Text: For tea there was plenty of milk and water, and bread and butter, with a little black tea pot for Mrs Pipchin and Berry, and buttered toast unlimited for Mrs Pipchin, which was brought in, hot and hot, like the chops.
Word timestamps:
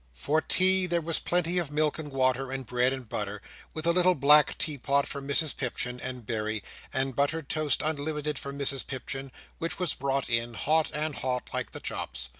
For 0.15 0.41
tea 0.41 0.87
there 0.87 0.99
was 0.99 1.19
plenty 1.19 1.59
of 1.59 1.69
milk 1.69 1.99
and 1.99 2.11
water, 2.11 2.51
and 2.51 2.65
bread 2.65 2.91
and 2.91 3.07
butter, 3.07 3.39
with 3.75 3.85
a 3.85 3.93
little 3.93 4.15
black 4.15 4.57
tea 4.57 4.79
pot 4.79 5.05
for 5.05 5.21
Mrs 5.21 5.55
Pipchin 5.55 5.99
and 5.99 6.25
Berry, 6.25 6.63
and 6.91 7.15
buttered 7.15 7.49
toast 7.49 7.83
unlimited 7.85 8.39
for 8.39 8.51
Mrs 8.51 8.87
Pipchin, 8.87 9.31
which 9.59 9.77
was 9.77 9.93
brought 9.93 10.27
in, 10.27 10.55
hot 10.55 10.89
and 10.91 11.13
hot, 11.17 11.51
like 11.53 11.69
the 11.69 11.79
chops. 11.79 12.29